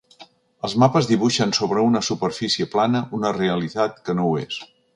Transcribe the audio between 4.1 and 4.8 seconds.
no ho és.